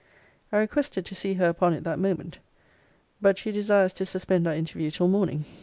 [0.51, 2.39] I requested to see her upon it that moment.
[3.21, 5.45] But she desires to suspend our interview till morning.